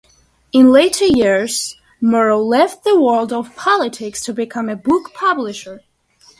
In 0.51 0.71
later 0.71 1.05
years, 1.05 1.77
Morrow 2.01 2.39
left 2.41 2.83
the 2.83 2.99
world 2.99 3.31
of 3.31 3.55
politics 3.55 4.23
to 4.23 4.33
become 4.33 4.67
a 4.67 4.75
book 4.75 5.13
publisher. 5.13 5.83